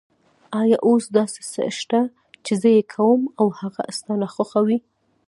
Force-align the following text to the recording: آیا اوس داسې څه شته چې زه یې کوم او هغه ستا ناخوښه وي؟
آیا 0.61 0.77
اوس 0.87 1.03
داسې 1.17 1.41
څه 1.53 1.63
شته 1.79 1.99
چې 2.45 2.53
زه 2.61 2.69
یې 2.75 2.83
کوم 2.93 3.21
او 3.39 3.47
هغه 3.59 3.83
ستا 3.97 4.13
ناخوښه 4.21 4.59
وي؟ 4.67 4.77